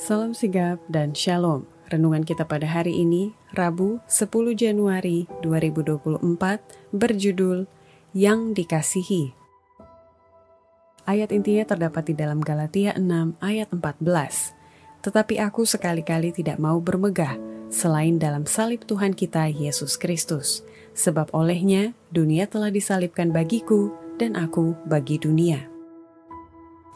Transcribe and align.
Salam 0.00 0.32
sigap 0.32 0.80
dan 0.88 1.12
shalom. 1.12 1.68
Renungan 1.92 2.24
kita 2.24 2.48
pada 2.48 2.64
hari 2.64 3.04
ini, 3.04 3.36
Rabu 3.52 4.00
10 4.08 4.56
Januari 4.56 5.28
2024, 5.44 6.24
berjudul 6.88 7.68
Yang 8.16 8.40
Dikasihi. 8.56 9.36
Ayat 11.04 11.36
intinya 11.36 11.68
terdapat 11.68 12.08
di 12.08 12.14
dalam 12.16 12.40
Galatia 12.40 12.96
6 12.96 13.44
ayat 13.44 13.68
14. 13.76 15.04
Tetapi 15.04 15.36
aku 15.36 15.68
sekali-kali 15.68 16.32
tidak 16.32 16.56
mau 16.56 16.80
bermegah, 16.80 17.36
selain 17.68 18.16
dalam 18.16 18.48
salib 18.48 18.88
Tuhan 18.88 19.12
kita 19.12 19.52
Yesus 19.52 20.00
Kristus. 20.00 20.64
Sebab 20.96 21.28
olehnya 21.36 21.92
dunia 22.08 22.48
telah 22.48 22.72
disalibkan 22.72 23.36
bagiku 23.36 23.92
dan 24.16 24.32
aku 24.32 24.72
bagi 24.88 25.20
dunia. 25.20 25.69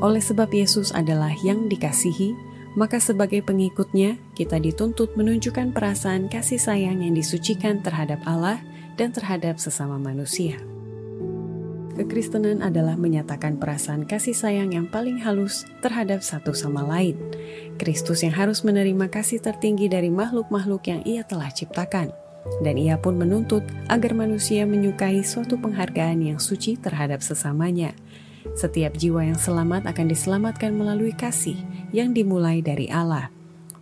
oleh 0.00 0.20
sebab 0.20 0.52
Yesus 0.52 0.92
adalah 0.92 1.32
yang 1.40 1.72
dikasihi, 1.72 2.36
maka 2.76 3.00
sebagai 3.00 3.40
pengikutnya 3.40 4.20
kita 4.36 4.60
dituntut 4.60 5.16
menunjukkan 5.16 5.72
perasaan 5.72 6.28
kasih 6.28 6.60
sayang 6.60 7.00
yang 7.00 7.16
disucikan 7.16 7.80
terhadap 7.80 8.20
Allah 8.28 8.60
dan 9.00 9.16
terhadap 9.16 9.56
sesama 9.56 9.96
manusia. 9.96 10.60
Kekristenan 11.96 12.60
adalah 12.60 12.92
menyatakan 12.92 13.56
perasaan 13.56 14.04
kasih 14.04 14.36
sayang 14.36 14.76
yang 14.76 14.84
paling 14.84 15.16
halus 15.16 15.64
terhadap 15.80 16.20
satu 16.20 16.52
sama 16.52 16.84
lain. 16.84 17.16
Kristus 17.80 18.20
yang 18.20 18.36
harus 18.36 18.60
menerima 18.68 19.08
kasih 19.08 19.40
tertinggi 19.40 19.88
dari 19.88 20.12
makhluk-makhluk 20.12 20.84
yang 20.92 21.00
ia 21.08 21.24
telah 21.24 21.48
ciptakan. 21.48 22.12
Dan 22.60 22.76
ia 22.76 23.00
pun 23.00 23.16
menuntut 23.16 23.64
agar 23.88 24.12
manusia 24.12 24.68
menyukai 24.68 25.24
suatu 25.24 25.56
penghargaan 25.56 26.20
yang 26.20 26.38
suci 26.38 26.76
terhadap 26.76 27.24
sesamanya, 27.24 27.96
setiap 28.54 28.94
jiwa 28.94 29.26
yang 29.26 29.40
selamat 29.40 29.88
akan 29.90 30.06
diselamatkan 30.06 30.70
melalui 30.76 31.16
kasih 31.16 31.58
yang 31.90 32.14
dimulai 32.14 32.62
dari 32.62 32.86
Allah. 32.86 33.34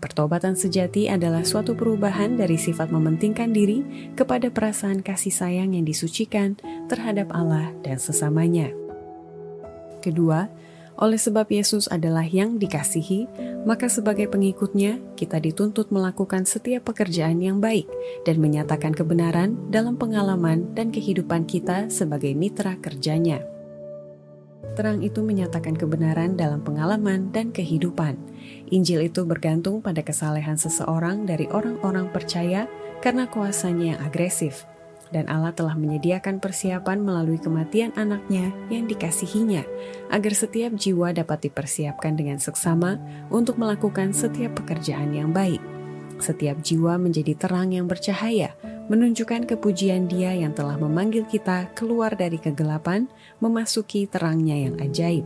Pertobatan 0.05 0.53
sejati 0.53 1.09
adalah 1.09 1.49
suatu 1.49 1.73
perubahan 1.73 2.37
dari 2.37 2.61
sifat 2.61 2.93
mementingkan 2.93 3.57
diri 3.57 3.81
kepada 4.13 4.53
perasaan 4.53 5.01
kasih 5.01 5.33
sayang 5.33 5.73
yang 5.73 5.89
disucikan 5.89 6.61
terhadap 6.93 7.33
Allah 7.33 7.73
dan 7.81 7.97
sesamanya. 7.97 8.69
Kedua, 10.05 10.53
oleh 11.01 11.17
sebab 11.17 11.49
Yesus 11.49 11.89
adalah 11.89 12.23
yang 12.23 12.61
dikasihi, 12.61 13.27
maka 13.65 13.89
sebagai 13.89 14.29
pengikutnya 14.29 15.01
kita 15.17 15.41
dituntut 15.41 15.89
melakukan 15.89 16.45
setiap 16.45 16.93
pekerjaan 16.93 17.41
yang 17.41 17.59
baik 17.59 17.89
dan 18.23 18.39
menyatakan 18.39 18.93
kebenaran 18.93 19.57
dalam 19.73 19.97
pengalaman 19.97 20.71
dan 20.77 20.93
kehidupan 20.93 21.49
kita 21.49 21.89
sebagai 21.89 22.37
mitra 22.37 22.77
kerjanya. 22.79 23.54
Terang 24.73 25.05
itu 25.05 25.21
menyatakan 25.21 25.77
kebenaran 25.77 26.35
dalam 26.35 26.65
pengalaman 26.65 27.29
dan 27.31 27.53
kehidupan. 27.53 28.17
Injil 28.73 29.07
itu 29.07 29.23
bergantung 29.29 29.85
pada 29.85 30.01
kesalehan 30.01 30.57
seseorang 30.57 31.29
dari 31.29 31.47
orang-orang 31.53 32.09
percaya 32.11 32.67
karena 33.05 33.29
kuasanya 33.29 33.95
yang 33.95 34.01
agresif. 34.01 34.65
Dan 35.13 35.31
Allah 35.31 35.55
telah 35.55 35.79
menyediakan 35.79 36.43
persiapan 36.43 36.99
melalui 36.99 37.39
kematian 37.39 37.95
anaknya 37.95 38.51
yang 38.67 38.91
dikasihinya, 38.91 39.63
agar 40.11 40.33
setiap 40.35 40.75
jiwa 40.75 41.15
dapat 41.15 41.47
dipersiapkan 41.47 42.19
dengan 42.19 42.43
seksama 42.43 42.99
untuk 43.31 43.55
melakukan 43.55 44.11
setiap 44.11 44.59
pekerjaan 44.59 45.15
yang 45.15 45.31
baik. 45.31 45.63
Setiap 46.19 46.59
jiwa 46.67 46.99
menjadi 46.99 47.39
terang 47.39 47.71
yang 47.71 47.87
bercahaya, 47.87 48.59
menunjukkan 48.89 49.49
kepujian 49.49 50.07
Dia 50.11 50.37
yang 50.37 50.53
telah 50.53 50.77
memanggil 50.77 51.25
kita 51.25 51.73
keluar 51.73 52.13
dari 52.13 52.37
kegelapan, 52.37 53.09
memasuki 53.41 54.05
terangnya 54.05 54.69
yang 54.69 54.75
ajaib. 54.81 55.25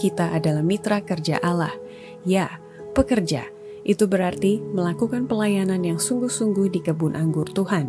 Kita 0.00 0.32
adalah 0.34 0.64
mitra 0.64 1.04
kerja 1.04 1.38
Allah. 1.38 1.72
Ya, 2.26 2.58
pekerja. 2.96 3.46
Itu 3.86 4.08
berarti 4.10 4.60
melakukan 4.60 5.24
pelayanan 5.28 5.80
yang 5.84 5.96
sungguh-sungguh 5.96 6.68
di 6.72 6.80
kebun 6.84 7.16
anggur 7.16 7.48
Tuhan. 7.48 7.88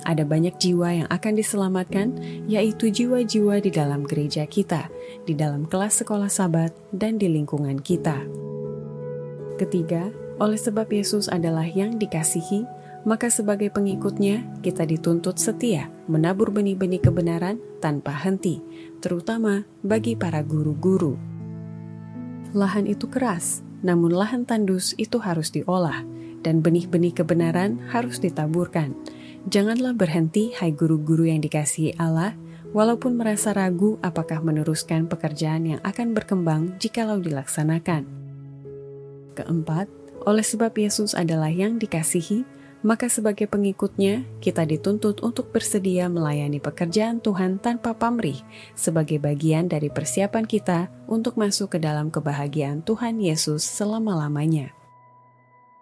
Ada 0.00 0.24
banyak 0.24 0.56
jiwa 0.56 1.04
yang 1.04 1.08
akan 1.12 1.32
diselamatkan, 1.36 2.16
yaitu 2.48 2.88
jiwa-jiwa 2.88 3.60
di 3.60 3.68
dalam 3.68 4.08
gereja 4.08 4.48
kita, 4.48 4.88
di 5.28 5.36
dalam 5.36 5.68
kelas 5.68 6.00
sekolah 6.00 6.32
sabat, 6.32 6.72
dan 6.88 7.20
di 7.20 7.28
lingkungan 7.28 7.76
kita. 7.84 8.16
Ketiga, 9.60 10.08
oleh 10.40 10.56
sebab 10.56 10.88
Yesus 10.88 11.28
adalah 11.28 11.68
yang 11.68 12.00
dikasihi, 12.00 12.64
maka 13.08 13.32
sebagai 13.32 13.72
pengikutnya 13.72 14.60
kita 14.60 14.84
dituntut 14.84 15.40
setia 15.40 15.88
menabur 16.06 16.52
benih-benih 16.52 17.00
kebenaran 17.00 17.56
tanpa 17.80 18.12
henti, 18.12 18.60
terutama 19.00 19.64
bagi 19.80 20.14
para 20.14 20.44
guru-guru. 20.44 21.16
Lahan 22.52 22.84
itu 22.90 23.06
keras, 23.08 23.62
namun 23.80 24.12
lahan 24.12 24.44
tandus 24.44 24.92
itu 25.00 25.16
harus 25.22 25.48
diolah, 25.54 26.04
dan 26.44 26.60
benih-benih 26.60 27.14
kebenaran 27.14 27.80
harus 27.88 28.20
ditaburkan. 28.20 28.92
Janganlah 29.48 29.96
berhenti, 29.96 30.52
hai 30.60 30.68
guru-guru 30.74 31.24
yang 31.24 31.40
dikasihi 31.40 31.96
Allah, 31.96 32.36
walaupun 32.76 33.16
merasa 33.16 33.56
ragu 33.56 33.96
apakah 34.04 34.44
meneruskan 34.44 35.08
pekerjaan 35.08 35.64
yang 35.64 35.80
akan 35.82 36.12
berkembang 36.12 36.76
jikalau 36.76 37.16
dilaksanakan. 37.16 38.04
Keempat, 39.38 39.88
oleh 40.28 40.44
sebab 40.44 40.76
Yesus 40.76 41.16
adalah 41.16 41.48
yang 41.48 41.80
dikasihi, 41.80 42.44
maka 42.80 43.12
sebagai 43.12 43.44
pengikutnya 43.44 44.24
kita 44.40 44.64
dituntut 44.64 45.20
untuk 45.20 45.52
bersedia 45.52 46.08
melayani 46.08 46.58
pekerjaan 46.58 47.20
Tuhan 47.20 47.60
tanpa 47.60 47.92
pamrih 47.92 48.40
sebagai 48.72 49.20
bagian 49.20 49.68
dari 49.68 49.92
persiapan 49.92 50.44
kita 50.48 50.88
untuk 51.04 51.36
masuk 51.36 51.76
ke 51.76 51.78
dalam 51.78 52.08
kebahagiaan 52.08 52.80
Tuhan 52.84 53.20
Yesus 53.20 53.64
selama-lamanya. 53.64 54.72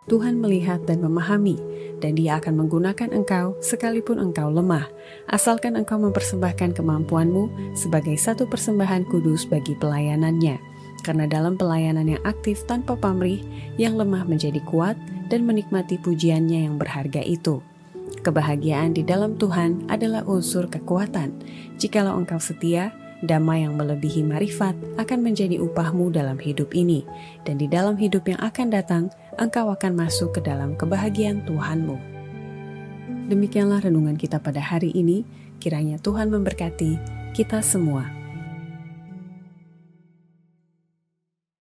Tuhan 0.09 0.41
melihat 0.41 0.89
dan 0.89 1.05
memahami, 1.05 1.61
dan 2.01 2.17
Dia 2.17 2.41
akan 2.41 2.65
menggunakan 2.65 3.13
engkau 3.13 3.61
sekalipun 3.61 4.17
engkau 4.17 4.49
lemah, 4.49 4.89
asalkan 5.29 5.77
engkau 5.77 6.01
mempersembahkan 6.01 6.73
kemampuanmu 6.73 7.77
sebagai 7.77 8.17
satu 8.17 8.49
persembahan 8.49 9.05
kudus 9.13 9.45
bagi 9.45 9.77
pelayanannya. 9.77 10.78
Karena 11.07 11.25
dalam 11.31 11.55
pelayanan 11.55 12.11
yang 12.11 12.23
aktif 12.27 12.67
tanpa 12.69 12.99
pamrih, 12.99 13.41
yang 13.81 13.97
lemah 13.97 14.27
menjadi 14.27 14.59
kuat, 14.67 14.99
dan 15.29 15.45
menikmati 15.45 16.01
pujiannya 16.01 16.69
yang 16.69 16.77
berharga 16.77 17.21
itu. 17.23 17.61
Kebahagiaan 18.25 18.97
di 18.97 19.07
dalam 19.07 19.37
Tuhan 19.37 19.87
adalah 19.87 20.25
unsur 20.27 20.67
kekuatan. 20.67 21.33
Jikalau 21.79 22.19
engkau 22.19 22.41
setia, 22.43 22.91
damai 23.23 23.63
yang 23.63 23.79
melebihi 23.79 24.27
marifat 24.27 24.75
akan 24.99 25.23
menjadi 25.23 25.63
upahmu 25.63 26.11
dalam 26.11 26.41
hidup 26.41 26.75
ini, 26.75 27.07
dan 27.47 27.61
di 27.61 27.71
dalam 27.71 27.95
hidup 27.95 28.27
yang 28.27 28.41
akan 28.43 28.69
datang, 28.75 29.05
engkau 29.39 29.71
akan 29.71 29.93
masuk 29.95 30.35
ke 30.35 30.41
dalam 30.43 30.75
kebahagiaan 30.75 31.47
Tuhanmu. 31.47 31.97
Demikianlah 33.29 33.85
renungan 33.85 34.17
kita 34.17 34.41
pada 34.41 34.59
hari 34.59 34.91
ini. 34.97 35.23
Kiranya 35.59 35.99
Tuhan 36.01 36.33
memberkati 36.33 36.97
kita 37.37 37.61
semua. 37.61 38.18